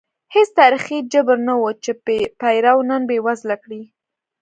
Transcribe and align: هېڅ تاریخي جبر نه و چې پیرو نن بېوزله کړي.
هېڅ 0.33 0.49
تاریخي 0.59 0.97
جبر 1.11 1.37
نه 1.47 1.53
و 1.61 1.65
چې 1.83 1.91
پیرو 2.41 2.77
نن 2.89 3.01
بېوزله 3.09 3.55
کړي. 3.63 3.81